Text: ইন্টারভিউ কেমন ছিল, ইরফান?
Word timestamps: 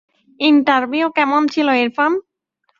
ইন্টারভিউ 0.39 1.05
কেমন 1.17 1.41
ছিল, 1.53 1.67
ইরফান? 1.83 2.11